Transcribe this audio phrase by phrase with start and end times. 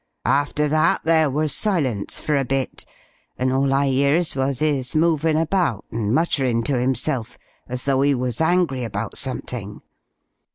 [0.25, 2.87] After that there was silence for a bit,
[3.37, 8.15] and all I 'ears was 'is moving about and muttering to 'imself, as though 'e
[8.15, 9.83] was angry about something.